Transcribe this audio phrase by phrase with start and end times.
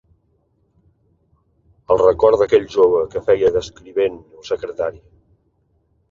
[1.95, 5.03] El record d'aquell jove que feia d'escrivent o secretari